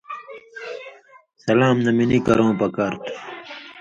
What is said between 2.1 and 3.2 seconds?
کرؤں پکار تھو۔